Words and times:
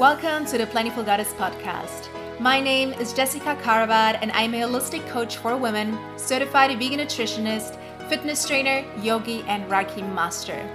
Welcome 0.00 0.46
to 0.46 0.56
the 0.56 0.64
Plantiful 0.64 1.04
Goddess 1.04 1.34
podcast. 1.34 2.08
My 2.40 2.58
name 2.58 2.94
is 2.94 3.12
Jessica 3.12 3.54
Karavat, 3.62 4.18
and 4.22 4.32
I'm 4.32 4.54
a 4.54 4.60
holistic 4.62 5.06
coach 5.10 5.36
for 5.36 5.58
women, 5.58 5.98
certified 6.16 6.70
vegan 6.78 7.00
nutritionist, 7.00 7.78
fitness 8.08 8.48
trainer, 8.48 8.82
yogi, 9.02 9.42
and 9.42 9.70
Reiki 9.70 10.00
master. 10.14 10.66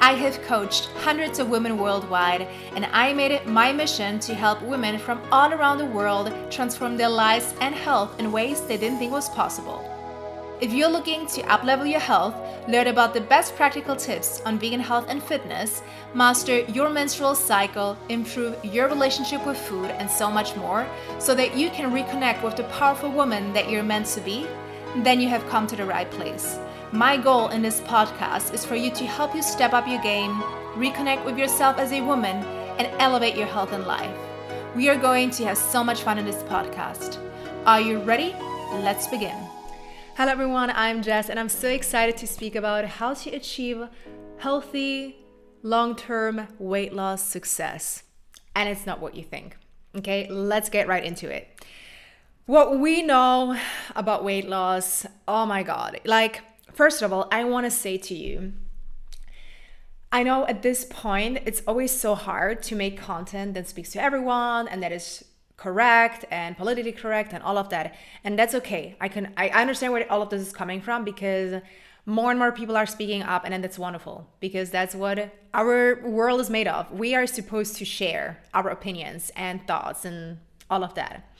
I 0.00 0.14
have 0.14 0.42
coached 0.42 0.86
hundreds 1.04 1.38
of 1.38 1.50
women 1.50 1.78
worldwide, 1.78 2.48
and 2.74 2.86
I 2.86 3.12
made 3.12 3.30
it 3.30 3.46
my 3.46 3.72
mission 3.72 4.18
to 4.18 4.34
help 4.34 4.60
women 4.60 4.98
from 4.98 5.22
all 5.30 5.54
around 5.54 5.78
the 5.78 5.86
world 5.86 6.34
transform 6.50 6.96
their 6.96 7.08
lives 7.08 7.54
and 7.60 7.76
health 7.76 8.18
in 8.18 8.32
ways 8.32 8.60
they 8.62 8.76
didn't 8.76 8.98
think 8.98 9.12
was 9.12 9.28
possible. 9.28 9.93
If 10.60 10.72
you're 10.72 10.88
looking 10.88 11.26
to 11.26 11.42
uplevel 11.42 11.90
your 11.90 12.00
health, 12.00 12.36
learn 12.68 12.86
about 12.86 13.12
the 13.12 13.20
best 13.20 13.56
practical 13.56 13.96
tips 13.96 14.40
on 14.46 14.56
vegan 14.56 14.78
health 14.78 15.06
and 15.08 15.20
fitness, 15.20 15.82
master 16.14 16.60
your 16.60 16.88
menstrual 16.88 17.34
cycle, 17.34 17.98
improve 18.08 18.64
your 18.64 18.88
relationship 18.88 19.44
with 19.44 19.58
food, 19.58 19.90
and 19.90 20.08
so 20.08 20.30
much 20.30 20.54
more, 20.54 20.86
so 21.18 21.34
that 21.34 21.56
you 21.56 21.70
can 21.70 21.90
reconnect 21.90 22.44
with 22.44 22.56
the 22.56 22.62
powerful 22.64 23.10
woman 23.10 23.52
that 23.52 23.68
you're 23.68 23.82
meant 23.82 24.06
to 24.06 24.20
be, 24.20 24.46
then 24.98 25.20
you 25.20 25.28
have 25.28 25.46
come 25.48 25.66
to 25.66 25.74
the 25.74 25.84
right 25.84 26.10
place. 26.12 26.56
My 26.92 27.16
goal 27.16 27.48
in 27.48 27.60
this 27.60 27.80
podcast 27.80 28.54
is 28.54 28.64
for 28.64 28.76
you 28.76 28.92
to 28.92 29.04
help 29.04 29.34
you 29.34 29.42
step 29.42 29.72
up 29.72 29.88
your 29.88 30.00
game, 30.02 30.40
reconnect 30.76 31.24
with 31.24 31.36
yourself 31.36 31.78
as 31.78 31.90
a 31.90 32.00
woman, 32.00 32.36
and 32.78 32.88
elevate 33.00 33.34
your 33.34 33.48
health 33.48 33.72
and 33.72 33.84
life. 33.86 34.16
We 34.76 34.88
are 34.88 34.96
going 34.96 35.30
to 35.30 35.44
have 35.46 35.58
so 35.58 35.82
much 35.82 36.02
fun 36.02 36.16
in 36.16 36.24
this 36.24 36.44
podcast. 36.44 37.18
Are 37.66 37.80
you 37.80 37.98
ready? 37.98 38.36
Let's 38.82 39.08
begin. 39.08 39.43
Hello, 40.16 40.30
everyone. 40.30 40.70
I'm 40.70 41.02
Jess, 41.02 41.28
and 41.28 41.40
I'm 41.40 41.48
so 41.48 41.68
excited 41.68 42.16
to 42.18 42.28
speak 42.28 42.54
about 42.54 42.84
how 42.84 43.14
to 43.14 43.30
achieve 43.30 43.88
healthy, 44.38 45.16
long 45.64 45.96
term 45.96 46.46
weight 46.60 46.92
loss 46.92 47.20
success. 47.20 48.04
And 48.54 48.68
it's 48.68 48.86
not 48.86 49.00
what 49.00 49.16
you 49.16 49.24
think. 49.24 49.56
Okay, 49.96 50.28
let's 50.30 50.68
get 50.68 50.86
right 50.86 51.02
into 51.02 51.28
it. 51.28 51.48
What 52.46 52.78
we 52.78 53.02
know 53.02 53.58
about 53.96 54.22
weight 54.22 54.48
loss, 54.48 55.04
oh 55.26 55.46
my 55.46 55.64
God. 55.64 56.00
Like, 56.04 56.42
first 56.72 57.02
of 57.02 57.12
all, 57.12 57.26
I 57.32 57.42
want 57.42 57.66
to 57.66 57.70
say 57.72 57.98
to 57.98 58.14
you, 58.14 58.52
I 60.12 60.22
know 60.22 60.46
at 60.46 60.62
this 60.62 60.86
point 60.88 61.40
it's 61.44 61.62
always 61.66 61.90
so 61.90 62.14
hard 62.14 62.62
to 62.62 62.76
make 62.76 62.96
content 62.96 63.54
that 63.54 63.66
speaks 63.66 63.90
to 63.90 64.00
everyone 64.00 64.68
and 64.68 64.80
that 64.80 64.92
is 64.92 65.24
correct 65.56 66.24
and 66.30 66.56
politically 66.56 66.92
correct 66.92 67.32
and 67.32 67.42
all 67.42 67.56
of 67.56 67.68
that. 67.70 67.94
And 68.24 68.38
that's 68.38 68.54
okay. 68.56 68.96
I 69.00 69.08
can 69.08 69.32
i 69.36 69.48
understand 69.48 69.92
where 69.92 70.10
all 70.10 70.22
of 70.22 70.30
this 70.30 70.42
is 70.42 70.52
coming 70.52 70.80
from 70.80 71.04
because 71.04 71.62
more 72.06 72.30
and 72.30 72.38
more 72.38 72.52
people 72.52 72.76
are 72.76 72.86
speaking 72.86 73.22
up 73.22 73.42
and 73.44 73.64
that's 73.64 73.78
wonderful 73.78 74.28
because 74.40 74.70
that's 74.70 74.94
what 74.94 75.34
our 75.54 76.00
world 76.04 76.40
is 76.40 76.50
made 76.50 76.68
of. 76.68 76.90
We 76.90 77.14
are 77.14 77.26
supposed 77.26 77.76
to 77.76 77.84
share 77.84 78.42
our 78.52 78.68
opinions 78.68 79.30
and 79.36 79.66
thoughts 79.66 80.04
and 80.04 80.38
all 80.70 80.84
of 80.84 80.94
that. 80.94 81.30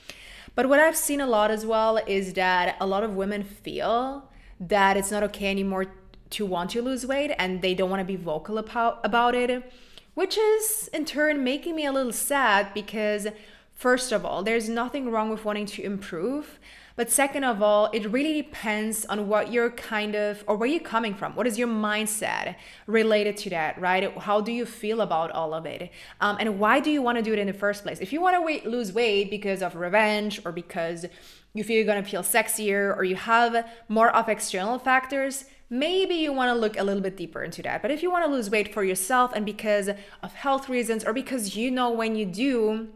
But 0.55 0.69
what 0.69 0.79
i've 0.79 0.97
seen 0.97 1.21
a 1.21 1.27
lot 1.27 1.51
as 1.51 1.67
well 1.67 1.99
is 2.07 2.35
that 2.35 2.77
a 2.81 2.87
lot 2.87 3.03
of 3.03 3.17
women 3.17 3.43
feel 3.43 4.31
that 4.61 4.97
it's 4.97 5.11
not 5.11 5.25
okay 5.25 5.51
anymore 5.51 5.87
to 6.31 6.47
want 6.47 6.71
to 6.71 6.81
lose 6.81 7.05
weight 7.05 7.33
and 7.39 7.61
they 7.61 7.75
don't 7.75 7.91
want 7.91 8.01
to 8.01 8.05
be 8.05 8.17
vocal 8.17 8.57
about, 8.59 9.01
about 9.05 9.35
it 9.35 9.73
which 10.15 10.39
is 10.39 10.89
in 10.93 11.05
turn 11.05 11.43
making 11.43 11.75
me 11.75 11.85
a 11.85 11.93
little 11.93 12.13
sad 12.13 12.73
because 12.73 13.27
First 13.75 14.13
of 14.13 14.25
all, 14.25 14.43
there's 14.43 14.69
nothing 14.69 15.11
wrong 15.11 15.31
with 15.31 15.45
wanting 15.45 15.67
to 15.67 15.83
improve. 15.83 16.59
But 16.97 17.11
second 17.11 17.43
of 17.43 17.61
all, 17.61 17.91
it 17.93 18.09
really 18.11 18.41
depends 18.41 19.05
on 19.07 19.27
what 19.27 19.53
you're 19.53 19.71
kind 19.71 20.15
of, 20.15 20.45
or 20.47 20.57
where 20.57 20.69
you're 20.69 20.79
coming 20.79 21.13
from. 21.13 21.35
What 21.35 21.49
is 21.49 21.59
your 21.59 21.67
mindset 21.67 22.55
related 22.87 23.37
to 23.39 23.51
that, 23.51 23.81
right? 23.81 24.17
How 24.17 24.41
do 24.41 24.53
you 24.53 24.65
feel 24.65 25.01
about 25.01 25.33
all 25.33 25.55
of 25.55 25.67
it? 25.67 25.91
Um, 26.21 26.37
and 26.39 26.61
why 26.61 26.79
do 26.79 26.93
you 26.93 27.03
want 27.03 27.19
to 27.19 27.23
do 27.23 27.33
it 27.33 27.41
in 27.41 27.49
the 27.49 27.53
first 27.53 27.83
place? 27.83 27.99
If 27.99 28.13
you 28.13 28.21
want 28.21 28.37
to 28.37 28.43
wait, 28.43 28.65
lose 28.65 28.93
weight 28.93 29.29
because 29.29 29.61
of 29.61 29.75
revenge 29.75 30.41
or 30.45 30.53
because 30.53 31.05
you 31.53 31.65
feel 31.65 31.77
you're 31.77 31.85
going 31.85 32.03
to 32.03 32.09
feel 32.09 32.23
sexier 32.23 32.97
or 32.97 33.03
you 33.03 33.17
have 33.17 33.69
more 33.89 34.11
of 34.15 34.29
external 34.29 34.79
factors, 34.79 35.47
maybe 35.69 36.15
you 36.15 36.33
want 36.33 36.49
to 36.49 36.55
look 36.55 36.79
a 36.79 36.85
little 36.85 37.03
bit 37.03 37.17
deeper 37.17 37.43
into 37.43 37.61
that. 37.63 37.83
But 37.83 37.91
if 37.91 38.05
you 38.05 38.11
want 38.11 38.25
to 38.25 38.31
lose 38.31 38.51
weight 38.51 38.73
for 38.73 38.85
yourself 38.85 39.33
and 39.35 39.45
because 39.45 39.89
of 40.23 40.35
health 40.35 40.69
reasons 40.69 41.05
or 41.05 41.13
because 41.13 41.57
you 41.57 41.73
know 41.73 41.91
when 41.91 42.15
you 42.15 42.25
do, 42.25 42.91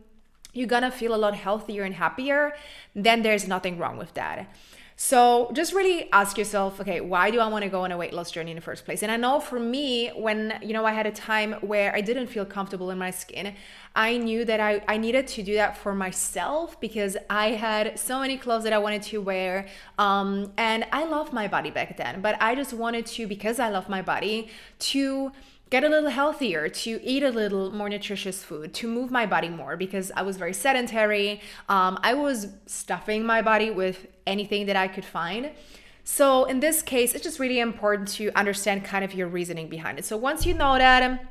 you're 0.53 0.67
gonna 0.67 0.91
feel 0.91 1.15
a 1.15 1.17
lot 1.17 1.35
healthier 1.35 1.85
and 1.85 1.95
happier, 1.95 2.55
then 2.95 3.23
there's 3.23 3.47
nothing 3.47 3.79
wrong 3.79 3.97
with 3.99 4.15
that. 4.15 4.49
So 5.01 5.53
just 5.53 5.73
really 5.73 6.11
ask 6.11 6.37
yourself, 6.37 6.81
okay, 6.81 7.01
why 7.01 7.31
do 7.31 7.39
I 7.39 7.47
want 7.47 7.63
to 7.63 7.71
go 7.71 7.83
on 7.83 7.93
a 7.93 7.97
weight 7.97 8.13
loss 8.13 8.33
journey 8.33 8.51
in 8.51 8.57
the 8.57 8.61
first 8.61 8.85
place? 8.85 9.01
And 9.05 9.13
I 9.13 9.17
know 9.17 9.39
for 9.39 9.61
me, 9.61 10.09
when 10.09 10.59
you 10.61 10.73
know 10.73 10.85
I 10.85 10.91
had 10.91 11.07
a 11.07 11.13
time 11.13 11.53
where 11.61 11.95
I 11.95 12.01
didn't 12.01 12.27
feel 12.27 12.45
comfortable 12.45 12.91
in 12.91 12.99
my 12.99 13.13
skin, 13.13 13.55
I 13.95 14.17
knew 14.17 14.45
that 14.45 14.59
I, 14.59 14.83
I 14.89 14.97
needed 14.97 15.29
to 15.29 15.45
do 15.45 15.55
that 15.55 15.79
for 15.79 15.95
myself 15.95 16.81
because 16.81 17.17
I 17.31 17.51
had 17.51 17.97
so 17.97 18.19
many 18.19 18.37
clothes 18.37 18.65
that 18.65 18.73
I 18.73 18.79
wanted 18.79 19.03
to 19.03 19.19
wear. 19.19 19.69
Um, 19.99 20.53
and 20.57 20.85
I 20.91 21.05
loved 21.05 21.33
my 21.33 21.47
body 21.47 21.71
back 21.71 21.97
then, 21.97 22.21
but 22.21 22.37
I 22.43 22.57
just 22.57 22.73
wanted 22.73 23.07
to, 23.07 23.29
because 23.29 23.61
I 23.61 23.69
love 23.69 23.89
my 23.89 24.03
body, 24.03 24.49
to 24.81 25.31
get 25.71 25.85
a 25.85 25.89
little 25.89 26.11
healthier, 26.11 26.69
to 26.69 27.01
eat 27.03 27.23
a 27.23 27.31
little 27.31 27.71
more 27.73 27.89
nutritious 27.89 28.43
food, 28.43 28.73
to 28.75 28.89
move 28.89 29.11
my 29.11 29.27
body 29.27 29.49
more 29.49 29.77
because 29.77 30.11
I 30.17 30.23
was 30.23 30.37
very 30.37 30.55
sedentary. 30.55 31.41
Um, 31.69 31.99
I 32.03 32.15
was 32.15 32.49
stuffing 32.67 33.25
my 33.25 33.43
body 33.43 33.71
with 33.71 34.07
anything 34.27 34.67
that 34.67 34.77
I 34.77 34.89
could 34.89 35.05
find. 35.05 35.51
So, 36.05 36.45
in 36.47 36.61
this 36.61 36.81
case, 36.81 37.15
it's 37.15 37.23
just 37.23 37.39
really 37.39 37.61
important 37.61 38.09
to 38.17 38.31
understand 38.35 38.83
kind 38.83 39.05
of 39.05 39.13
your 39.13 39.29
reasoning 39.29 39.69
behind 39.69 39.99
it. 39.99 40.07
So, 40.07 40.17
once 40.17 40.47
you 40.47 40.55
know 40.55 40.79
that, 40.79 41.23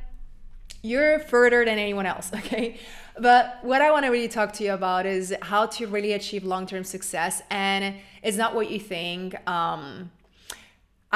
you're 0.84 1.20
further 1.20 1.66
than 1.66 1.80
anyone 1.80 2.06
else, 2.06 2.32
okay? 2.36 2.80
But 3.20 3.60
what 3.64 3.82
I 3.82 3.92
want 3.92 4.06
to 4.06 4.12
really 4.12 4.28
talk 4.28 4.54
to 4.54 4.64
you 4.64 4.74
about 4.74 5.08
is 5.08 5.34
how 5.42 5.66
to 5.66 5.88
really 5.88 6.14
achieve 6.14 6.44
long 6.44 6.68
term 6.68 6.84
success. 6.84 7.42
And 7.50 7.96
it's 8.22 8.38
not 8.38 8.54
what 8.54 8.70
you 8.70 8.80
think. 8.80 9.36
Um, 9.50 10.12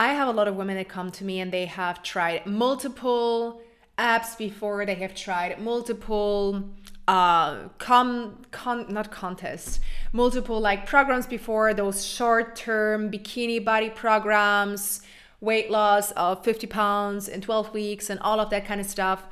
I 0.01 0.13
have 0.13 0.28
a 0.28 0.31
lot 0.31 0.47
of 0.47 0.56
women 0.56 0.78
that 0.78 0.89
come 0.89 1.12
to 1.12 1.23
me 1.23 1.41
and 1.41 1.51
they 1.51 1.67
have 1.67 2.01
tried 2.01 2.47
multiple 2.47 3.62
apps 4.00 4.35
before, 4.35 4.84
they 4.84 4.95
have 4.95 5.13
tried 5.13 5.62
multiple 5.62 6.63
uh 7.07 7.67
com 7.78 8.44
con 8.50 8.85
not 8.89 9.12
contests 9.12 9.79
multiple 10.12 10.59
like 10.59 10.85
programs 10.88 11.28
before 11.28 11.73
those 11.73 12.06
short-term 12.06 13.12
bikini 13.12 13.63
body 13.63 13.89
programs 13.89 15.01
weight 15.39 15.69
loss 15.72 16.12
of 16.12 16.44
50 16.44 16.68
pounds 16.68 17.28
in 17.28 17.41
12 17.41 17.73
weeks 17.73 18.09
and 18.09 18.19
all 18.22 18.39
of 18.39 18.50
that 18.50 18.66
kind 18.66 18.79
of 18.81 18.88
stuff 18.88 19.25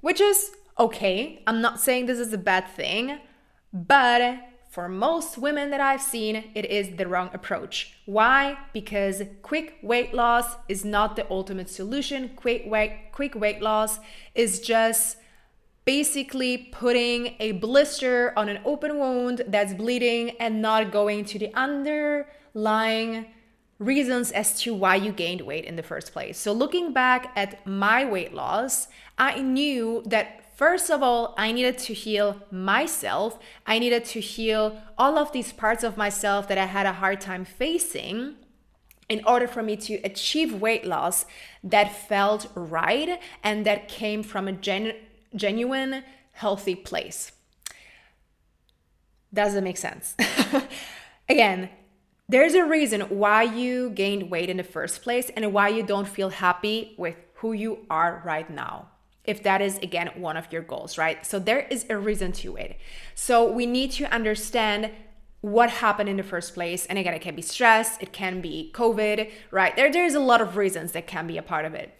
which 0.00 0.20
is 0.20 0.52
okay. 0.78 1.42
I'm 1.46 1.60
not 1.60 1.78
saying 1.78 2.06
this 2.06 2.18
is 2.18 2.32
a 2.32 2.38
bad 2.38 2.66
thing 2.68 3.18
but 3.72 4.22
for 4.70 4.88
most 4.88 5.36
women 5.36 5.70
that 5.70 5.80
I've 5.80 6.00
seen, 6.00 6.52
it 6.54 6.64
is 6.64 6.96
the 6.96 7.08
wrong 7.08 7.28
approach. 7.32 7.98
Why? 8.06 8.56
Because 8.72 9.20
quick 9.42 9.78
weight 9.82 10.14
loss 10.14 10.46
is 10.68 10.84
not 10.84 11.16
the 11.16 11.28
ultimate 11.28 11.68
solution. 11.68 12.30
Quick 12.36 12.62
weight, 12.66 13.10
quick 13.10 13.34
weight 13.34 13.60
loss 13.60 13.98
is 14.36 14.60
just 14.60 15.16
basically 15.84 16.56
putting 16.70 17.34
a 17.40 17.50
blister 17.52 18.32
on 18.36 18.48
an 18.48 18.60
open 18.64 18.96
wound 18.96 19.42
that's 19.48 19.74
bleeding 19.74 20.30
and 20.38 20.62
not 20.62 20.92
going 20.92 21.24
to 21.24 21.38
the 21.40 21.52
underlying 21.54 23.26
reasons 23.80 24.30
as 24.30 24.60
to 24.60 24.72
why 24.72 24.94
you 24.94 25.10
gained 25.10 25.40
weight 25.40 25.64
in 25.64 25.74
the 25.74 25.82
first 25.82 26.12
place. 26.12 26.38
So, 26.38 26.52
looking 26.52 26.92
back 26.92 27.32
at 27.34 27.66
my 27.66 28.04
weight 28.04 28.34
loss, 28.34 28.86
I 29.18 29.42
knew 29.42 30.04
that 30.06 30.49
First 30.60 30.90
of 30.90 31.02
all, 31.02 31.32
I 31.38 31.52
needed 31.52 31.78
to 31.78 31.94
heal 31.94 32.42
myself. 32.50 33.38
I 33.66 33.78
needed 33.78 34.04
to 34.04 34.20
heal 34.20 34.78
all 34.98 35.16
of 35.16 35.32
these 35.32 35.54
parts 35.54 35.82
of 35.82 35.96
myself 35.96 36.48
that 36.48 36.58
I 36.58 36.66
had 36.66 36.84
a 36.84 36.92
hard 36.92 37.22
time 37.22 37.46
facing 37.46 38.34
in 39.08 39.22
order 39.24 39.48
for 39.48 39.62
me 39.62 39.74
to 39.78 39.94
achieve 40.04 40.60
weight 40.60 40.84
loss 40.84 41.24
that 41.64 41.96
felt 41.96 42.52
right 42.54 43.18
and 43.42 43.64
that 43.64 43.88
came 43.88 44.22
from 44.22 44.48
a 44.48 44.52
genu- 44.52 44.92
genuine, 45.34 46.04
healthy 46.32 46.74
place. 46.74 47.32
Does 49.32 49.54
it 49.54 49.64
make 49.64 49.78
sense? 49.78 50.14
Again, 51.30 51.70
there's 52.28 52.52
a 52.52 52.66
reason 52.66 53.00
why 53.08 53.44
you 53.44 53.88
gained 53.88 54.30
weight 54.30 54.50
in 54.50 54.58
the 54.58 54.62
first 54.62 55.00
place 55.00 55.30
and 55.34 55.54
why 55.54 55.68
you 55.68 55.82
don't 55.82 56.06
feel 56.06 56.28
happy 56.28 56.94
with 56.98 57.16
who 57.36 57.54
you 57.54 57.86
are 57.88 58.20
right 58.26 58.50
now 58.50 58.88
if 59.30 59.42
that 59.44 59.62
is 59.62 59.78
again 59.78 60.08
one 60.16 60.36
of 60.36 60.52
your 60.52 60.62
goals, 60.62 60.98
right? 60.98 61.24
So 61.24 61.38
there 61.38 61.60
is 61.70 61.86
a 61.88 61.96
reason 61.96 62.32
to 62.42 62.56
it. 62.56 62.76
So 63.14 63.50
we 63.50 63.64
need 63.64 63.92
to 63.92 64.12
understand 64.12 64.90
what 65.40 65.70
happened 65.70 66.08
in 66.08 66.16
the 66.16 66.22
first 66.22 66.52
place. 66.52 66.84
And 66.86 66.98
again, 66.98 67.14
it 67.14 67.22
can 67.22 67.36
be 67.36 67.42
stress, 67.42 67.96
it 68.00 68.12
can 68.12 68.40
be 68.40 68.70
COVID, 68.74 69.30
right? 69.50 69.74
There, 69.76 69.90
there's 69.90 70.14
a 70.14 70.20
lot 70.20 70.40
of 70.40 70.56
reasons 70.56 70.92
that 70.92 71.06
can 71.06 71.26
be 71.26 71.38
a 71.38 71.42
part 71.42 71.64
of 71.64 71.74
it. 71.74 71.94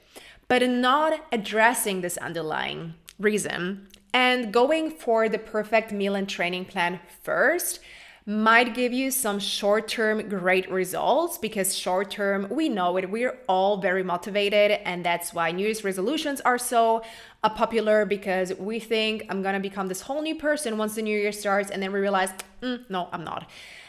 But 0.48 0.62
in 0.62 0.80
not 0.80 1.24
addressing 1.32 2.00
this 2.00 2.18
underlying 2.18 2.94
reason 3.18 3.86
and 4.12 4.52
going 4.52 4.90
for 4.90 5.28
the 5.28 5.38
perfect 5.38 5.92
meal 5.92 6.16
and 6.16 6.28
training 6.28 6.64
plan 6.64 6.98
first 7.22 7.80
might 8.26 8.74
give 8.74 8.92
you 8.92 9.10
some 9.10 9.38
short 9.38 9.88
term 9.88 10.28
great 10.28 10.70
results 10.70 11.38
because 11.38 11.76
short 11.76 12.10
term, 12.10 12.46
we 12.50 12.68
know 12.68 12.96
it, 12.96 13.10
we're 13.10 13.38
all 13.48 13.78
very 13.80 14.02
motivated. 14.02 14.72
And 14.84 15.04
that's 15.04 15.32
why 15.32 15.50
New 15.52 15.64
Year's 15.64 15.84
resolutions 15.84 16.40
are 16.42 16.58
so 16.58 17.02
uh, 17.42 17.48
popular 17.48 18.04
because 18.04 18.54
we 18.54 18.78
think 18.78 19.24
I'm 19.28 19.42
gonna 19.42 19.60
become 19.60 19.88
this 19.88 20.02
whole 20.02 20.22
new 20.22 20.34
person 20.34 20.76
once 20.76 20.94
the 20.94 21.02
new 21.02 21.18
year 21.18 21.32
starts. 21.32 21.70
And 21.70 21.82
then 21.82 21.92
we 21.92 22.00
realize, 22.00 22.30
mm, 22.62 22.88
no, 22.90 23.08
I'm 23.12 23.24
not. 23.24 23.48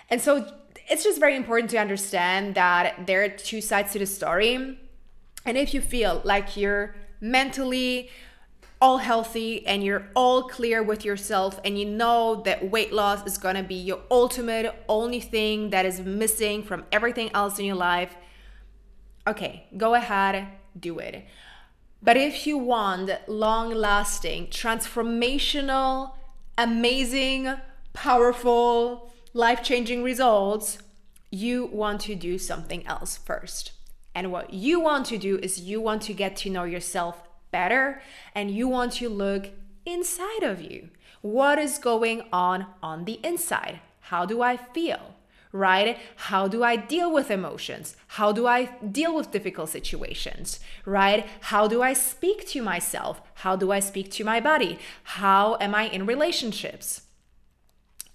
And 0.10 0.22
so 0.22 0.46
it's 0.90 1.04
just 1.04 1.20
very 1.20 1.36
important 1.36 1.70
to 1.72 1.78
understand 1.78 2.56
that 2.56 3.06
there 3.08 3.24
are 3.24 3.30
two 3.30 3.62
sides 3.62 3.94
to 3.94 4.00
the 4.00 4.06
story. 4.06 4.78
And 5.46 5.58
if 5.58 5.74
you 5.74 5.82
feel 5.82 6.22
like 6.24 6.56
you're 6.58 6.96
mentally, 7.20 8.10
all 8.82 8.98
healthy 8.98 9.66
and 9.68 9.84
you're 9.84 10.08
all 10.16 10.44
clear 10.44 10.82
with 10.82 11.06
yourself 11.06 11.60
and 11.64 11.78
you 11.78 11.86
know 11.86 12.42
that 12.44 12.72
weight 12.72 12.92
loss 12.92 13.26
is 13.28 13.38
going 13.38 13.56
to 13.56 13.64
be 13.64 13.76
your 13.76 14.00
ultimate 14.10 14.74
only 14.90 15.20
thing 15.20 15.70
that 15.70 15.86
is 15.86 16.00
missing 16.00 16.64
from 16.64 16.84
everything 16.92 17.30
else 17.34 17.60
in 17.60 17.66
your 17.66 17.76
life 17.76 18.16
okay 19.28 19.68
go 19.78 19.94
ahead 19.94 20.48
do 20.80 21.00
it. 21.00 21.26
But 22.04 22.18
if 22.18 22.48
you 22.48 22.58
want 22.58 23.12
long 23.28 23.74
lasting 23.74 24.48
transformational 24.48 26.14
amazing 26.58 27.54
powerful 27.94 29.12
life 29.34 29.64
changing 29.64 30.04
results 30.04 30.78
you 31.30 31.66
want 31.68 32.02
to 32.02 32.16
do 32.16 32.38
something 32.38 32.86
else 32.86 33.18
first. 33.18 33.72
And 34.14 34.32
what 34.32 34.54
you 34.54 34.82
want 34.82 35.06
to 35.08 35.18
do 35.18 35.38
is 35.38 35.62
you 35.62 35.80
want 35.80 36.02
to 36.04 36.14
get 36.14 36.36
to 36.38 36.50
know 36.50 36.66
yourself 36.66 37.22
better 37.52 38.02
and 38.34 38.52
you 38.52 38.68
want 38.68 38.94
to 38.94 39.10
look 39.10 39.50
inside 39.86 40.44
of 40.44 40.62
you. 40.62 40.90
What 41.22 41.60
is 41.60 41.78
going 41.78 42.24
on 42.34 42.66
on 42.82 43.06
the 43.06 43.20
inside? 43.24 43.80
How 44.02 44.26
do 44.26 44.42
I 44.42 44.58
feel? 44.58 45.16
Right? 45.54 45.98
How 46.16 46.48
do 46.48 46.64
I 46.64 46.78
deal 46.78 47.12
with 47.12 47.30
emotions? 47.30 47.98
How 48.08 48.32
do 48.32 48.48
I 48.48 48.66
deal 48.90 49.14
with 49.14 49.32
difficult 49.32 49.70
situations? 49.70 50.62
Right? 50.86 51.28
How 51.42 51.68
do 51.68 51.82
I 51.82 51.94
speak 51.94 52.48
to 52.48 52.62
myself? 52.62 53.22
How 53.36 53.58
do 53.58 53.72
I 53.72 53.82
speak 53.82 54.10
to 54.12 54.24
my 54.24 54.40
body? 54.40 54.80
How 55.04 55.58
am 55.60 55.76
I 55.76 55.90
in 55.90 56.06
relationships? 56.06 57.02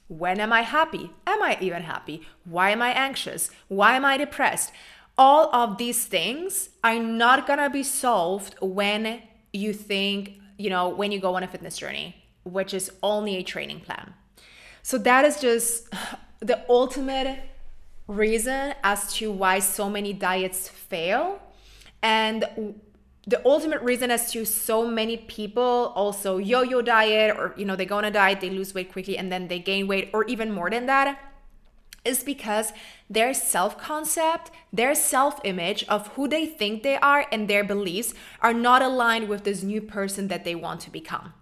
When 0.09 0.41
am 0.41 0.53
I 0.53 0.62
happy? 0.62 1.11
Am 1.27 1.43
I 1.43 1.59
even 1.61 1.83
happy? 1.83 2.23
Why 2.44 2.71
am 2.71 2.81
I 2.81 2.93
anxious? 2.93 3.50
Why 3.69 3.97
am 3.97 4.05
I 4.05 4.17
depressed? 4.17 4.73
All 5.19 5.55
of 5.55 5.79
these 5.79 6.05
things 6.05 6.71
are 6.85 6.99
not 6.99 7.47
gonna 7.47 7.71
be 7.71 7.83
solved 7.83 8.55
when 8.61 9.23
you 9.53 9.73
think, 9.73 10.39
you 10.59 10.71
know, 10.71 10.89
when 10.89 11.13
you 11.13 11.19
go 11.19 11.35
on 11.35 11.43
a 11.43 11.49
fitness 11.49 11.79
journey, 11.79 12.15
which 12.45 12.75
is 12.75 12.91
only 13.03 13.37
a 13.37 13.43
training 13.43 13.81
plan. 13.81 14.13
So 14.83 14.99
that 14.99 15.25
is 15.25 15.41
just 15.41 15.89
the 16.41 16.65
ultimate 16.69 17.41
reason 18.07 18.75
as 18.85 19.13
to 19.15 19.33
why 19.33 19.59
so 19.59 19.91
many 19.91 20.13
diets 20.13 20.69
fail. 20.69 21.41
And 22.03 22.45
the 23.27 23.45
ultimate 23.45 23.83
reason 23.83 24.11
as 24.11 24.31
to 24.31 24.45
so 24.45 24.87
many 24.87 25.17
people 25.17 25.93
also 25.97 26.39
yo-yo 26.39 26.81
diet 26.81 27.37
or 27.37 27.53
you 27.57 27.65
know 27.65 27.75
they 27.75 27.85
go 27.85 27.99
on 27.99 28.05
a 28.05 28.11
diet 28.11 28.41
they 28.41 28.51
lose 28.51 28.73
weight 28.73 28.93
quickly 28.93 29.19
and 29.19 29.33
then 29.33 29.49
they 29.49 29.59
gain 29.59 29.89
weight 29.89 30.11
or 30.12 30.25
even 30.27 30.53
more 30.53 30.71
than 30.71 30.87
that 30.87 31.19
is 32.06 32.23
because 32.23 32.73
their 33.11 33.35
self 33.35 33.79
concept, 33.79 34.50
their 34.73 34.94
self 34.94 35.41
image 35.44 35.85
of 35.88 36.08
who 36.08 36.29
they 36.29 36.47
think 36.47 36.82
they 36.82 36.97
are, 36.97 37.26
and 37.32 37.49
their 37.49 37.64
beliefs 37.64 38.14
are 38.41 38.55
not 38.55 38.82
aligned 38.82 39.29
with 39.29 39.44
this 39.44 39.62
new 39.62 39.81
person 39.81 40.29
that 40.29 40.44
they 40.44 40.55
want 40.55 40.81
to 40.82 40.91
become. 40.91 41.32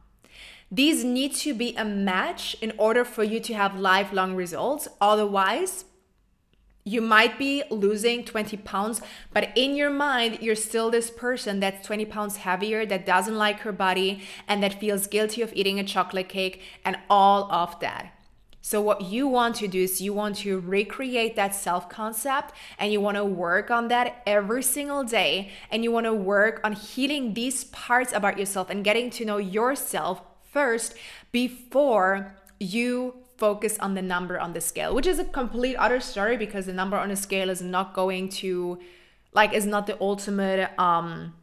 These 0.70 1.04
need 1.04 1.34
to 1.36 1.54
be 1.54 1.76
a 1.76 1.84
match 1.84 2.56
in 2.60 2.72
order 2.78 3.04
for 3.04 3.22
you 3.22 3.38
to 3.40 3.54
have 3.54 3.78
lifelong 3.78 4.34
results. 4.34 4.88
Otherwise, 5.00 5.84
you 6.84 7.00
might 7.00 7.38
be 7.38 7.62
losing 7.70 8.24
20 8.24 8.58
pounds, 8.58 9.00
but 9.32 9.50
in 9.56 9.74
your 9.74 9.90
mind, 9.90 10.38
you're 10.42 10.54
still 10.54 10.90
this 10.90 11.10
person 11.10 11.60
that's 11.60 11.86
20 11.86 12.04
pounds 12.04 12.36
heavier, 12.38 12.84
that 12.84 13.06
doesn't 13.06 13.36
like 13.36 13.60
her 13.60 13.72
body, 13.72 14.22
and 14.46 14.62
that 14.62 14.78
feels 14.80 15.06
guilty 15.06 15.40
of 15.40 15.52
eating 15.54 15.78
a 15.78 15.84
chocolate 15.84 16.28
cake 16.28 16.60
and 16.84 16.98
all 17.08 17.50
of 17.50 17.78
that. 17.80 18.12
So, 18.66 18.80
what 18.80 19.02
you 19.02 19.28
want 19.28 19.56
to 19.56 19.68
do 19.68 19.82
is 19.82 20.00
you 20.00 20.14
want 20.14 20.36
to 20.36 20.58
recreate 20.58 21.36
that 21.36 21.54
self 21.54 21.90
concept 21.90 22.54
and 22.78 22.90
you 22.90 22.98
want 22.98 23.18
to 23.18 23.24
work 23.24 23.70
on 23.70 23.88
that 23.88 24.22
every 24.26 24.62
single 24.62 25.04
day. 25.04 25.50
And 25.70 25.84
you 25.84 25.92
want 25.92 26.06
to 26.06 26.14
work 26.14 26.62
on 26.64 26.72
healing 26.72 27.34
these 27.34 27.64
parts 27.64 28.14
about 28.14 28.38
yourself 28.38 28.70
and 28.70 28.82
getting 28.82 29.10
to 29.10 29.26
know 29.26 29.36
yourself 29.36 30.22
first 30.50 30.94
before 31.30 32.34
you 32.58 33.16
focus 33.36 33.78
on 33.80 33.92
the 33.92 34.00
number 34.00 34.40
on 34.40 34.54
the 34.54 34.62
scale, 34.62 34.94
which 34.94 35.06
is 35.06 35.18
a 35.18 35.26
complete 35.26 35.76
other 35.76 36.00
story 36.00 36.38
because 36.38 36.64
the 36.64 36.72
number 36.72 36.96
on 36.96 37.10
the 37.10 37.16
scale 37.16 37.50
is 37.50 37.60
not 37.60 37.92
going 37.92 38.30
to, 38.30 38.78
like, 39.34 39.52
is 39.52 39.66
not 39.66 39.86
the 39.86 40.00
ultimate. 40.00 40.70
um 40.78 41.34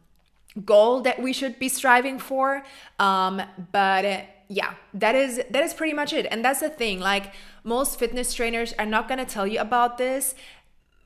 goal 0.66 1.00
that 1.00 1.22
we 1.22 1.32
should 1.32 1.58
be 1.58 1.66
striving 1.66 2.18
for 2.18 2.62
um 2.98 3.40
but 3.72 4.04
yeah 4.52 4.74
that 4.92 5.14
is 5.14 5.40
that 5.50 5.62
is 5.62 5.72
pretty 5.72 5.94
much 5.94 6.12
it. 6.12 6.26
And 6.30 6.44
that's 6.44 6.60
the 6.60 6.68
thing 6.68 7.00
like 7.00 7.32
most 7.64 7.98
fitness 7.98 8.34
trainers 8.34 8.74
are 8.78 8.86
not 8.86 9.08
going 9.08 9.18
to 9.24 9.30
tell 9.34 9.46
you 9.46 9.60
about 9.60 9.98
this. 9.98 10.34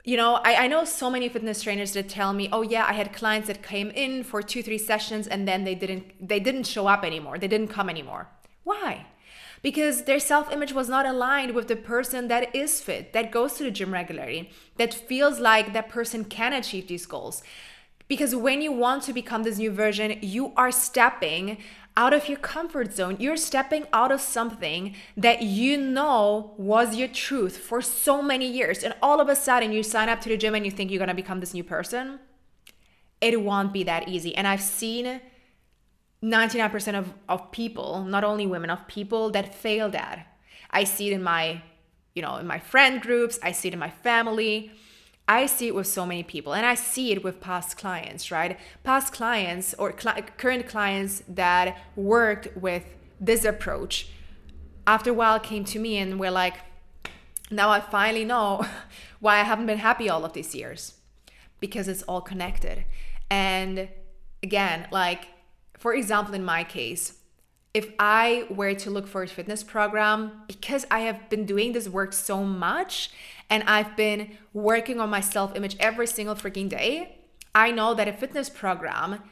You 0.05 0.17
know 0.17 0.35
I, 0.45 0.65
I 0.65 0.67
know 0.67 0.85
so 0.85 1.11
many 1.11 1.29
fitness 1.29 1.63
trainers 1.63 1.93
that 1.93 2.09
tell 2.09 2.33
me 2.33 2.49
oh 2.53 2.63
yeah 2.63 2.87
i 2.89 2.93
had 2.93 3.13
clients 3.13 3.49
that 3.49 3.63
came 3.63 3.91
in 3.91 4.23
for 4.23 4.41
two 4.43 4.63
three 4.63 4.79
sessions 4.79 5.27
and 5.27 5.47
then 5.49 5.65
they 5.65 5.75
didn't 5.75 6.29
they 6.33 6.41
didn't 6.41 6.67
show 6.75 6.87
up 6.87 7.05
anymore. 7.05 7.39
They 7.39 7.49
didn't 7.49 7.69
come 7.69 7.89
anymore. 7.89 8.29
Why? 8.65 9.07
Because 9.63 10.05
their 10.05 10.21
self 10.21 10.53
image 10.53 10.73
was 10.73 10.89
not 10.89 11.07
aligned 11.07 11.55
with 11.55 11.69
the 11.69 11.77
person 11.77 12.29
that 12.29 12.55
is 12.55 12.81
fit, 12.81 13.13
that 13.13 13.33
goes 13.33 13.55
to 13.55 13.65
the 13.65 13.71
gym 13.71 13.93
regularly, 13.93 14.51
that 14.77 14.95
feels 14.95 15.41
like 15.41 15.73
that 15.73 15.89
person 15.89 16.25
can 16.25 16.53
achieve 16.53 16.89
these 16.89 17.07
goals. 17.07 17.43
Because 18.09 18.37
when 18.37 18.63
you 18.63 18.71
want 18.71 19.03
to 19.05 19.13
become 19.13 19.43
this 19.43 19.59
new 19.59 19.73
version, 19.73 20.19
you 20.23 20.53
are 20.57 20.71
stepping 20.71 21.59
out 21.97 22.13
of 22.13 22.29
your 22.29 22.39
comfort 22.39 22.93
zone. 22.93 23.17
You're 23.19 23.37
stepping 23.37 23.87
out 23.93 24.13
of 24.13 24.21
something 24.21 24.95
that 25.17 25.43
you 25.43 25.79
know 25.79 26.55
was 26.59 26.97
your 26.97 27.09
truth 27.09 27.57
for 27.57 27.81
so 27.81 28.21
many 28.21 28.47
years. 28.47 28.83
And 28.83 28.95
all 29.03 29.21
of 29.21 29.29
a 29.29 29.37
sudden, 29.37 29.73
you 29.73 29.83
sign 29.83 30.09
up 30.09 30.21
to 30.23 30.29
the 30.29 30.37
gym 30.37 30.55
and 30.55 30.65
you 30.65 30.71
think 30.71 30.91
you're 30.91 30.99
going 30.99 31.09
to 31.09 31.15
become 31.15 31.41
this 31.41 31.55
new 31.55 31.65
person. 31.65 32.19
It 33.21 33.41
won't 33.41 33.73
be 33.73 33.83
that 33.85 34.09
easy. 34.09 34.35
And 34.37 34.47
I've 34.47 34.61
seen 34.61 35.21
99% 36.23 36.99
of, 36.99 37.15
of 37.29 37.51
people, 37.51 38.05
not 38.05 38.25
only 38.25 38.47
women, 38.47 38.71
of 38.71 38.87
people 38.87 39.31
that 39.31 39.55
fail 39.55 39.89
that. 39.91 40.27
I 40.71 40.85
see 40.85 41.11
it 41.11 41.15
in 41.15 41.23
my, 41.23 41.63
you 42.15 42.23
know, 42.23 42.37
in 42.37 42.47
my 42.47 42.59
friend 42.59 43.01
groups, 43.01 43.39
I 43.43 43.53
see 43.53 43.69
it 43.69 43.75
in 43.75 43.81
my 43.81 43.91
family 43.91 44.71
I 45.29 45.47
see 45.47 45.69
it 45.69 45.75
with 45.75 45.89
so 45.89 46.07
many 46.07 46.23
people 46.23 46.55
and 46.55 46.65
I 46.65 46.75
see 46.75 47.11
it 47.11 47.25
with 47.25 47.41
past 47.41 47.77
clients, 47.77 48.31
right? 48.31 48.59
Past 48.85 49.13
clients 49.13 49.75
or 49.75 49.99
cl- 49.99 50.23
current 50.37 50.69
clients 50.69 51.23
that 51.29 51.77
worked 51.97 52.57
with 52.57 52.85
this 53.21 53.45
approach 53.45 54.09
after 54.87 55.11
a 55.11 55.15
while 55.15 55.41
came 55.41 55.65
to 55.65 55.79
me 55.81 55.97
and 55.99 56.21
were 56.21 56.31
like, 56.31 56.55
now 57.51 57.71
I 57.71 57.81
finally 57.81 58.25
know 58.25 58.65
why 59.21 59.39
I 59.41 59.43
haven't 59.43 59.67
been 59.67 59.79
happy 59.79 60.09
all 60.09 60.25
of 60.25 60.33
these 60.33 60.55
years 60.55 60.95
because 61.59 61.89
it's 61.89 62.03
all 62.05 62.21
connected. 62.21 62.85
And 63.29 63.89
again, 64.43 64.87
like, 64.93 65.27
for 65.77 65.95
example, 65.95 66.35
in 66.35 66.45
my 66.45 66.63
case, 66.63 67.15
if 67.77 67.93
I 67.99 68.47
were 68.49 68.73
to 68.73 68.89
look 68.89 69.07
for 69.07 69.23
a 69.23 69.29
fitness 69.29 69.63
program, 69.63 70.33
because 70.47 70.87
I 70.91 71.01
have 71.01 71.29
been 71.29 71.45
doing 71.45 71.73
this 71.73 71.91
work 71.91 72.15
so 72.15 72.43
much 72.43 73.11
and 73.51 73.63
I've 73.65 73.95
been 73.99 74.39
working 74.55 74.99
on 74.99 75.11
my 75.11 75.21
self 75.21 75.55
image 75.55 75.77
every 75.79 76.07
single 76.07 76.35
freaking 76.35 76.71
day, 76.71 77.19
I 77.55 77.73
know 77.73 77.93
that 77.93 78.09
a 78.09 78.15
fitness 78.15 78.49
program 78.49 79.23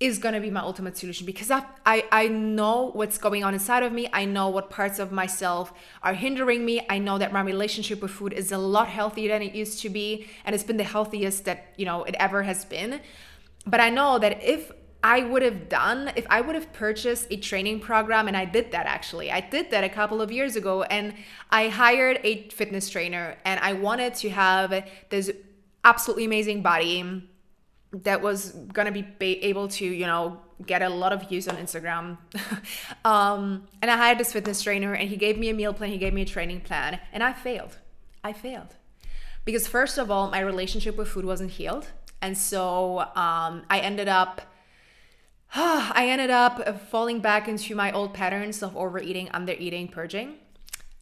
is 0.00 0.18
to 0.18 0.40
be 0.40 0.50
my 0.50 0.62
ultimate 0.62 0.98
solution 0.98 1.26
because 1.26 1.48
I, 1.48 1.62
I, 1.86 2.04
I 2.10 2.26
know 2.26 2.90
what's 2.92 3.18
going 3.18 3.44
on 3.44 3.54
inside 3.54 3.84
of 3.84 3.92
me. 3.92 4.08
I 4.12 4.24
know 4.24 4.48
what 4.48 4.68
parts 4.68 4.98
of 4.98 5.12
myself 5.12 5.72
are 6.02 6.14
hindering 6.14 6.64
me. 6.64 6.84
I 6.90 6.98
know 6.98 7.18
that 7.18 7.32
my 7.32 7.40
relationship 7.40 8.02
with 8.02 8.10
food 8.10 8.32
is 8.32 8.50
a 8.50 8.58
lot 8.58 8.88
healthier 8.88 9.28
than 9.28 9.42
it 9.42 9.54
used 9.54 9.80
to 9.82 9.90
be. 9.90 10.26
And 10.44 10.56
it's 10.56 10.64
been 10.64 10.76
the 10.76 10.90
healthiest 10.96 11.44
that, 11.44 11.72
you 11.76 11.86
know, 11.86 12.02
it 12.02 12.16
ever 12.18 12.42
has 12.42 12.64
been. 12.64 13.00
But 13.64 13.78
I 13.78 13.90
know 13.90 14.18
that 14.18 14.42
if 14.42 14.72
I 15.06 15.20
would 15.20 15.42
have 15.42 15.68
done 15.68 16.10
if 16.16 16.26
I 16.28 16.40
would 16.40 16.56
have 16.56 16.72
purchased 16.72 17.28
a 17.30 17.36
training 17.36 17.78
program, 17.78 18.26
and 18.26 18.36
I 18.36 18.44
did 18.44 18.72
that 18.72 18.86
actually. 18.86 19.30
I 19.30 19.38
did 19.38 19.70
that 19.70 19.84
a 19.84 19.88
couple 19.88 20.20
of 20.20 20.32
years 20.32 20.56
ago, 20.56 20.82
and 20.82 21.14
I 21.48 21.68
hired 21.68 22.18
a 22.24 22.48
fitness 22.48 22.90
trainer, 22.90 23.36
and 23.44 23.60
I 23.60 23.74
wanted 23.74 24.14
to 24.16 24.30
have 24.30 24.84
this 25.08 25.30
absolutely 25.84 26.24
amazing 26.24 26.60
body 26.62 27.22
that 27.92 28.20
was 28.20 28.50
gonna 28.72 28.90
be 28.90 29.44
able 29.44 29.68
to, 29.68 29.84
you 29.84 30.06
know, 30.06 30.40
get 30.66 30.82
a 30.82 30.88
lot 30.88 31.12
of 31.12 31.28
views 31.28 31.46
on 31.46 31.56
Instagram. 31.56 32.18
um, 33.04 33.68
and 33.80 33.88
I 33.92 33.96
hired 33.96 34.18
this 34.18 34.32
fitness 34.32 34.60
trainer, 34.60 34.92
and 34.92 35.08
he 35.08 35.14
gave 35.14 35.38
me 35.38 35.50
a 35.50 35.54
meal 35.54 35.72
plan, 35.72 35.90
he 35.90 35.98
gave 35.98 36.14
me 36.14 36.22
a 36.22 36.30
training 36.36 36.62
plan, 36.62 36.98
and 37.12 37.22
I 37.22 37.32
failed. 37.32 37.78
I 38.24 38.32
failed 38.32 38.74
because 39.44 39.68
first 39.68 39.98
of 39.98 40.10
all, 40.10 40.32
my 40.32 40.40
relationship 40.40 40.96
with 40.96 41.06
food 41.06 41.24
wasn't 41.24 41.52
healed, 41.52 41.86
and 42.20 42.36
so 42.36 43.02
um, 43.14 43.62
I 43.70 43.78
ended 43.78 44.08
up 44.08 44.40
I 45.54 46.08
ended 46.08 46.30
up 46.30 46.80
falling 46.88 47.20
back 47.20 47.48
into 47.48 47.74
my 47.74 47.92
old 47.92 48.14
patterns 48.14 48.62
of 48.62 48.76
overeating, 48.76 49.28
undereating, 49.28 49.90
purging. 49.90 50.34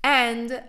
And 0.02 0.62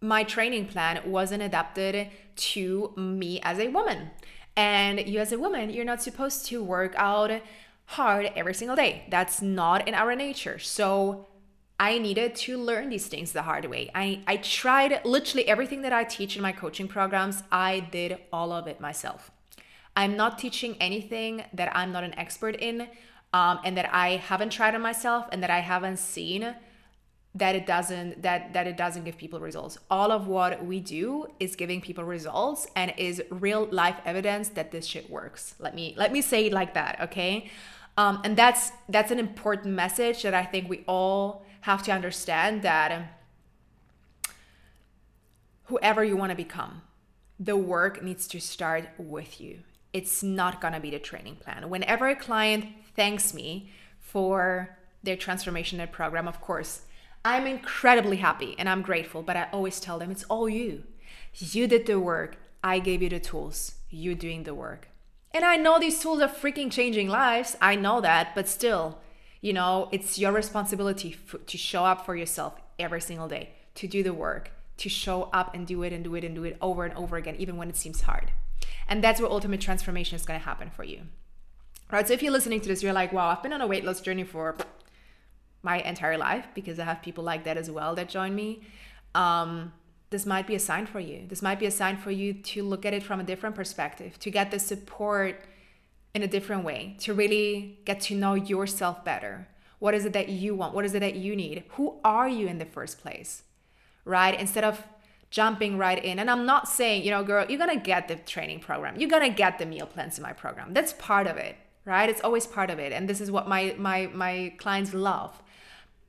my 0.00 0.24
training 0.24 0.66
plan 0.66 1.00
wasn't 1.04 1.42
adapted 1.42 2.08
to 2.36 2.92
me 2.96 3.40
as 3.42 3.58
a 3.58 3.68
woman. 3.68 4.10
And 4.56 5.06
you, 5.06 5.20
as 5.20 5.32
a 5.32 5.38
woman, 5.38 5.70
you're 5.70 5.84
not 5.84 6.02
supposed 6.02 6.46
to 6.46 6.62
work 6.62 6.94
out 6.96 7.42
hard 7.86 8.32
every 8.34 8.54
single 8.54 8.76
day. 8.76 9.04
That's 9.10 9.42
not 9.42 9.86
in 9.86 9.94
our 9.94 10.14
nature. 10.14 10.58
So 10.58 11.26
I 11.78 11.98
needed 11.98 12.34
to 12.36 12.56
learn 12.56 12.88
these 12.88 13.06
things 13.06 13.32
the 13.32 13.42
hard 13.42 13.66
way. 13.66 13.90
I, 13.94 14.22
I 14.26 14.38
tried 14.38 15.04
literally 15.04 15.46
everything 15.46 15.82
that 15.82 15.92
I 15.92 16.04
teach 16.04 16.36
in 16.36 16.42
my 16.42 16.52
coaching 16.52 16.88
programs, 16.88 17.42
I 17.52 17.80
did 17.80 18.18
all 18.32 18.52
of 18.52 18.66
it 18.66 18.80
myself. 18.80 19.30
I'm 19.96 20.16
not 20.16 20.38
teaching 20.38 20.76
anything 20.80 21.44
that 21.54 21.74
I'm 21.74 21.90
not 21.90 22.04
an 22.04 22.16
expert 22.18 22.56
in 22.56 22.88
um, 23.32 23.58
and 23.64 23.76
that 23.76 23.92
I 23.92 24.16
haven't 24.16 24.50
tried 24.50 24.74
on 24.74 24.82
myself 24.82 25.26
and 25.32 25.42
that 25.42 25.50
I 25.50 25.60
haven't 25.60 25.98
seen 25.98 26.54
that 27.34 27.54
it 27.54 27.66
doesn't 27.66 28.22
that 28.22 28.54
that 28.54 28.66
it 28.66 28.76
doesn't 28.76 29.04
give 29.04 29.18
people 29.18 29.40
results. 29.40 29.78
All 29.90 30.10
of 30.10 30.26
what 30.26 30.64
we 30.64 30.80
do 30.80 31.26
is 31.38 31.54
giving 31.54 31.80
people 31.80 32.04
results 32.04 32.66
and 32.76 32.94
is 32.96 33.22
real 33.30 33.66
life 33.70 33.96
evidence 34.04 34.50
that 34.50 34.70
this 34.70 34.86
shit 34.86 35.10
works. 35.10 35.54
Let 35.58 35.74
me 35.74 35.94
let 35.98 36.12
me 36.12 36.22
say 36.22 36.46
it 36.46 36.52
like 36.52 36.74
that 36.74 37.00
okay? 37.02 37.50
Um, 37.98 38.20
and 38.24 38.36
that's 38.36 38.72
that's 38.88 39.10
an 39.10 39.18
important 39.18 39.74
message 39.74 40.22
that 40.22 40.34
i 40.34 40.44
think 40.44 40.68
we 40.68 40.84
all 40.86 41.46
have 41.62 41.82
to 41.84 41.92
understand 41.92 42.62
that 42.62 43.18
whoever 45.64 46.04
you 46.04 46.16
want 46.16 46.30
to 46.30 46.36
become 46.36 46.82
the 47.40 47.56
work 47.56 48.02
needs 48.02 48.28
to 48.28 48.40
start 48.40 48.88
with 48.98 49.40
you 49.40 49.60
it's 49.98 50.22
not 50.22 50.60
going 50.62 50.74
to 50.74 50.80
be 50.86 50.90
the 50.90 50.98
training 50.98 51.36
plan 51.36 51.68
whenever 51.68 52.04
a 52.08 52.16
client 52.16 52.62
thanks 52.94 53.32
me 53.32 53.70
for 53.98 54.78
their 55.02 55.16
transformation 55.16 55.76
program 55.88 56.26
of 56.28 56.40
course 56.40 56.82
I'm 57.26 57.48
incredibly 57.48 58.18
happy 58.18 58.54
and 58.56 58.68
I'm 58.68 58.82
grateful, 58.82 59.20
but 59.20 59.36
I 59.36 59.48
always 59.52 59.80
tell 59.80 59.98
them 59.98 60.12
it's 60.12 60.22
all 60.28 60.48
you. 60.48 60.84
You 61.32 61.66
did 61.66 61.84
the 61.86 61.98
work. 61.98 62.36
I 62.62 62.78
gave 62.78 63.02
you 63.02 63.08
the 63.08 63.18
tools. 63.18 63.74
You 63.90 64.14
doing 64.14 64.44
the 64.44 64.54
work. 64.54 64.86
And 65.34 65.44
I 65.44 65.56
know 65.56 65.80
these 65.80 65.98
tools 65.98 66.22
are 66.22 66.28
freaking 66.28 66.70
changing 66.70 67.08
lives. 67.08 67.56
I 67.60 67.74
know 67.74 68.00
that, 68.00 68.36
but 68.36 68.46
still, 68.46 69.00
you 69.40 69.52
know, 69.52 69.88
it's 69.90 70.20
your 70.20 70.30
responsibility 70.30 71.16
f- 71.26 71.44
to 71.46 71.58
show 71.58 71.84
up 71.84 72.06
for 72.06 72.14
yourself 72.14 72.60
every 72.78 73.00
single 73.00 73.26
day, 73.26 73.50
to 73.74 73.88
do 73.88 74.04
the 74.04 74.14
work, 74.14 74.52
to 74.76 74.88
show 74.88 75.24
up 75.32 75.52
and 75.52 75.66
do 75.66 75.82
it 75.82 75.92
and 75.92 76.04
do 76.04 76.14
it 76.14 76.22
and 76.22 76.36
do 76.36 76.44
it 76.44 76.56
over 76.60 76.84
and 76.84 76.94
over 76.94 77.16
again, 77.16 77.34
even 77.40 77.56
when 77.56 77.68
it 77.68 77.76
seems 77.76 78.02
hard. 78.02 78.30
And 78.88 79.02
that's 79.02 79.20
where 79.20 79.30
ultimate 79.30 79.60
transformation 79.60 80.16
is 80.16 80.24
going 80.24 80.38
to 80.38 80.44
happen 80.44 80.70
for 80.70 80.84
you. 80.84 81.02
Right? 81.90 82.06
So 82.06 82.14
if 82.14 82.22
you're 82.22 82.32
listening 82.32 82.60
to 82.60 82.68
this, 82.68 82.82
you're 82.82 82.92
like, 82.92 83.12
wow, 83.12 83.28
I've 83.28 83.42
been 83.42 83.52
on 83.52 83.60
a 83.60 83.66
weight 83.66 83.84
loss 83.84 84.00
journey 84.00 84.24
for 84.24 84.56
my 85.62 85.80
entire 85.80 86.16
life 86.16 86.46
because 86.54 86.78
I 86.78 86.84
have 86.84 87.02
people 87.02 87.24
like 87.24 87.44
that 87.44 87.56
as 87.56 87.70
well 87.70 87.94
that 87.96 88.08
join 88.08 88.34
me. 88.34 88.62
Um, 89.14 89.72
this 90.10 90.24
might 90.24 90.46
be 90.46 90.54
a 90.54 90.60
sign 90.60 90.86
for 90.86 91.00
you. 91.00 91.26
This 91.26 91.42
might 91.42 91.58
be 91.58 91.66
a 91.66 91.70
sign 91.70 91.96
for 91.96 92.10
you 92.10 92.32
to 92.32 92.62
look 92.62 92.86
at 92.86 92.94
it 92.94 93.02
from 93.02 93.18
a 93.18 93.24
different 93.24 93.56
perspective, 93.56 94.18
to 94.20 94.30
get 94.30 94.50
the 94.50 94.58
support 94.58 95.44
in 96.14 96.22
a 96.22 96.28
different 96.28 96.64
way, 96.64 96.96
to 97.00 97.12
really 97.12 97.80
get 97.84 98.00
to 98.02 98.14
know 98.14 98.34
yourself 98.34 99.04
better. 99.04 99.48
What 99.78 99.94
is 99.94 100.04
it 100.04 100.12
that 100.12 100.28
you 100.28 100.54
want? 100.54 100.74
What 100.74 100.84
is 100.84 100.94
it 100.94 101.00
that 101.00 101.16
you 101.16 101.36
need? 101.36 101.64
Who 101.70 101.98
are 102.04 102.28
you 102.28 102.46
in 102.46 102.58
the 102.58 102.64
first 102.64 103.00
place? 103.00 103.42
Right? 104.04 104.38
Instead 104.38 104.64
of 104.64 104.82
jumping 105.38 105.72
right 105.78 106.00
in. 106.08 106.18
And 106.18 106.28
I'm 106.30 106.44
not 106.46 106.64
saying, 106.78 107.04
you 107.04 107.10
know, 107.10 107.22
girl, 107.30 107.44
you're 107.48 107.64
going 107.64 107.76
to 107.78 107.84
get 107.92 108.08
the 108.08 108.16
training 108.34 108.60
program. 108.60 108.92
You're 108.98 109.14
going 109.16 109.28
to 109.30 109.36
get 109.44 109.58
the 109.58 109.66
meal 109.66 109.86
plans 109.94 110.18
in 110.18 110.22
my 110.22 110.32
program. 110.32 110.72
That's 110.76 110.92
part 110.94 111.26
of 111.26 111.36
it, 111.36 111.54
right? 111.84 112.08
It's 112.12 112.22
always 112.26 112.46
part 112.46 112.70
of 112.70 112.78
it. 112.78 112.90
And 112.92 113.02
this 113.10 113.20
is 113.20 113.30
what 113.30 113.44
my 113.54 113.62
my 113.88 113.98
my 114.24 114.54
clients 114.62 114.92
love 114.94 115.32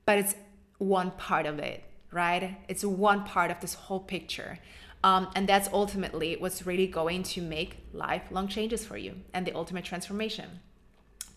but 0.07 0.17
it's 0.17 0.36
one 0.77 1.12
part 1.12 1.46
of 1.46 1.60
it, 1.60 1.84
right? 2.12 2.57
It's 2.69 2.84
one 2.84 3.25
part 3.25 3.51
of 3.51 3.60
this 3.60 3.74
whole 3.74 4.00
picture. 4.00 4.57
Um, 5.03 5.27
and 5.36 5.48
that's 5.48 5.69
ultimately 5.72 6.38
what's 6.39 6.65
really 6.65 6.88
going 6.88 7.24
to 7.24 7.41
make 7.41 7.86
lifelong 7.93 8.48
changes 8.48 8.86
for 8.86 8.98
you 8.98 9.15
and 9.34 9.46
the 9.46 9.53
ultimate 9.53 9.84
transformation. 9.84 10.62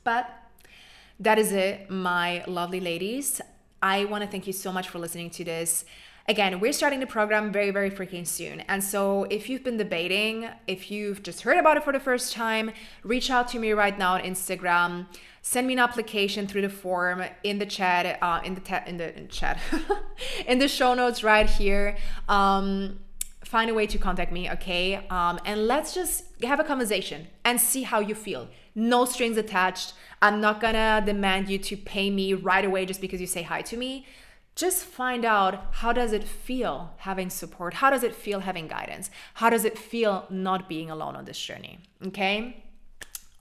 But 0.05 0.31
that 1.19 1.39
is 1.39 1.53
it, 1.53 1.91
my 1.91 2.45
lovely 2.47 2.81
ladies. 2.81 3.41
I 3.83 4.05
want 4.05 4.23
to 4.23 4.31
thank 4.31 4.47
you 4.47 4.53
so 4.53 4.73
much 4.73 4.89
for 4.89 5.01
listening 5.01 5.31
to 5.31 5.45
this. 5.45 5.85
Again, 6.31 6.61
we're 6.61 6.73
starting 6.73 7.01
the 7.01 7.09
program 7.09 7.51
very, 7.51 7.73
very 7.73 7.91
freaking 7.91 8.25
soon. 8.25 8.61
And 8.69 8.85
so 8.85 9.25
if 9.31 9.49
you've 9.49 9.65
been 9.65 9.79
debating, 9.79 10.49
if 10.69 10.89
you've 10.89 11.25
just 11.25 11.41
heard 11.41 11.57
about 11.57 11.77
it 11.77 11.83
for 11.83 11.93
the 11.93 11.99
first 11.99 12.33
time, 12.33 12.71
reach 13.03 13.33
out 13.33 13.49
to 13.49 13.59
me 13.59 13.73
right 13.73 13.99
now 13.99 14.13
on 14.15 14.21
Instagram. 14.21 15.09
Send 15.43 15.67
me 15.67 15.73
an 15.73 15.81
application 15.81 16.47
through 16.47 16.63
the 16.63 16.69
form 16.69 17.25
in 17.43 17.59
the 17.59 17.67
chat 17.67 18.17
uh, 18.23 18.41
in 18.45 18.55
the 18.55 18.61
ta- 18.61 18.85
in 18.87 18.97
the 18.97 19.19
in 19.19 19.27
chat 19.27 19.59
in 20.47 20.61
the 20.61 20.69
show 20.69 20.95
notes 20.95 21.25
right 21.25 21.51
here. 21.51 21.97
Um, 22.29 23.01
find 23.45 23.69
a 23.69 23.75
way 23.75 23.89
to 23.89 23.99
contact 23.99 24.31
me 24.31 24.49
okay? 24.53 25.05
Um, 25.11 25.41
and 25.45 25.67
let's 25.67 25.93
just 25.97 26.27
have 26.45 26.61
a 26.61 26.65
conversation 26.65 27.27
and 27.45 27.61
see 27.61 27.83
how 27.83 27.99
you 27.99 28.15
feel. 28.15 28.47
No 28.77 29.05
strings 29.05 29.37
attached. 29.37 29.95
I'm 30.23 30.41
not 30.41 30.61
gonna 30.61 31.03
demand 31.05 31.49
you 31.49 31.59
to 31.59 31.77
pay 31.77 32.09
me 32.09 32.35
right 32.35 32.65
away 32.65 32.87
just 32.87 33.01
because 33.01 33.21
you 33.21 33.27
say 33.27 33.43
hi 33.43 33.63
to 33.63 33.77
me 33.77 34.07
just 34.61 34.85
find 34.85 35.25
out 35.25 35.55
how 35.81 35.93
does 35.93 36.13
it 36.13 36.25
feel 36.25 36.75
having 36.99 37.31
support 37.31 37.75
how 37.75 37.91
does 37.91 38.03
it 38.03 38.15
feel 38.15 38.41
having 38.41 38.67
guidance 38.69 39.11
how 39.35 39.49
does 39.51 39.65
it 39.65 39.77
feel 39.79 40.27
not 40.31 40.69
being 40.69 40.91
alone 40.91 41.17
on 41.17 41.25
this 41.25 41.41
journey 41.49 41.79
okay 42.07 42.63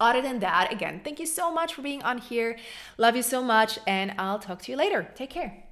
other 0.02 0.22
than 0.22 0.40
that, 0.40 0.72
again, 0.72 1.02
thank 1.04 1.20
you 1.20 1.26
so 1.26 1.52
much 1.54 1.74
for 1.74 1.82
being 1.82 2.02
on 2.04 2.20
here. 2.20 2.58
Love 2.98 3.18
you 3.18 3.22
so 3.22 3.44
much, 3.44 3.80
and 3.86 4.14
I'll 4.18 4.40
talk 4.40 4.62
to 4.62 4.72
you 4.72 4.78
later. 4.78 5.12
Take 5.14 5.30
care. 5.30 5.69